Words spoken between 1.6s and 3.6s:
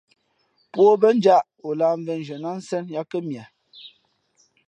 ǒ lāh mvēnzhiē nά ā nsen yā kά mie.